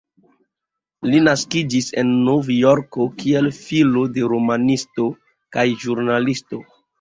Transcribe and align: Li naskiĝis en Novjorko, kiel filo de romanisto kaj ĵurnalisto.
Li 1.09 1.19
naskiĝis 1.25 1.89
en 2.01 2.13
Novjorko, 2.29 3.05
kiel 3.19 3.51
filo 3.59 4.07
de 4.17 4.25
romanisto 4.33 5.07
kaj 5.59 5.69
ĵurnalisto. 5.85 6.63